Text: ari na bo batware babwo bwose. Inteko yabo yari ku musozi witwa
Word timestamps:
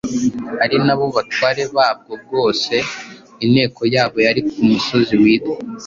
ari 0.63 0.77
na 0.85 0.93
bo 0.99 1.05
batware 1.15 1.63
babwo 1.75 2.13
bwose. 2.23 2.73
Inteko 3.45 3.81
yabo 3.95 4.17
yari 4.27 4.41
ku 4.49 4.57
musozi 4.69 5.13
witwa 5.23 5.55